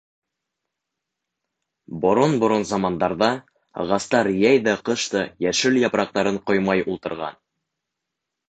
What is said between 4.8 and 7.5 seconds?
ҡыш та йәшел япраҡтарын ҡоймай ултырған.